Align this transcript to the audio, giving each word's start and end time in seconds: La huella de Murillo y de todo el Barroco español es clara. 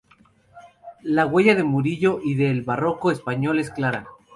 La 1.03 1.27
huella 1.27 1.53
de 1.53 1.61
Murillo 1.63 2.21
y 2.23 2.33
de 2.33 2.45
todo 2.45 2.51
el 2.53 2.61
Barroco 2.63 3.11
español 3.11 3.59
es 3.59 3.69
clara. 3.69 4.07